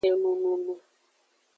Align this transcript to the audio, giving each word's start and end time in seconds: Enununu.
Enununu. 0.09 0.75